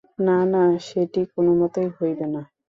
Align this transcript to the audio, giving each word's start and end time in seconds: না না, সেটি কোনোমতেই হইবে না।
না 0.25 0.37
না, 0.53 0.63
সেটি 0.87 1.21
কোনোমতেই 1.33 1.89
হইবে 1.97 2.25
না। 2.33 2.41